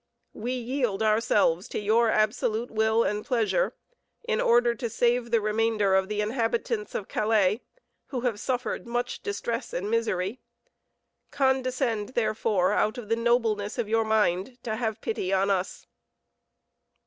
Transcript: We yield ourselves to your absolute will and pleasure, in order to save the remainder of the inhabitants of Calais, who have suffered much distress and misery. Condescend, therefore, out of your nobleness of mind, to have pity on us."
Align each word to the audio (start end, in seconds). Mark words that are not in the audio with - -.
We 0.33 0.53
yield 0.53 1.03
ourselves 1.03 1.67
to 1.67 1.79
your 1.79 2.09
absolute 2.09 2.71
will 2.71 3.03
and 3.03 3.23
pleasure, 3.23 3.75
in 4.27 4.41
order 4.41 4.73
to 4.73 4.89
save 4.89 5.29
the 5.29 5.39
remainder 5.39 5.93
of 5.93 6.09
the 6.09 6.21
inhabitants 6.21 6.95
of 6.95 7.07
Calais, 7.07 7.61
who 8.07 8.21
have 8.21 8.39
suffered 8.39 8.87
much 8.87 9.21
distress 9.21 9.73
and 9.73 9.91
misery. 9.91 10.39
Condescend, 11.29 12.15
therefore, 12.15 12.73
out 12.73 12.97
of 12.97 13.11
your 13.11 13.19
nobleness 13.19 13.77
of 13.77 13.87
mind, 13.87 14.57
to 14.63 14.75
have 14.77 15.01
pity 15.01 15.31
on 15.31 15.51
us." 15.51 15.85